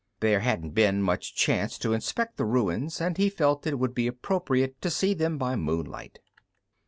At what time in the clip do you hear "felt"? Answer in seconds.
3.29-3.67